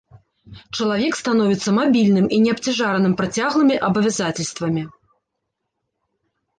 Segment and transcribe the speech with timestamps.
[0.79, 4.83] Чалавек становіцца мабільным і не абцяжараным працяглымі абавязацельствамі.